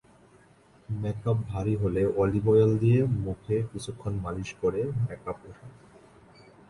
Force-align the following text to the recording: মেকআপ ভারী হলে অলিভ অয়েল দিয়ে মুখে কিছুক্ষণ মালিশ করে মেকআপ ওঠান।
মেকআপ 0.89 1.37
ভারী 1.49 1.73
হলে 1.75 2.01
অলিভ 2.17 2.45
অয়েল 2.49 2.71
দিয়ে 2.77 2.99
মুখে 3.25 3.55
কিছুক্ষণ 3.71 4.13
মালিশ 4.23 4.49
করে 4.61 4.81
মেকআপ 5.07 5.37
ওঠান। 5.49 5.71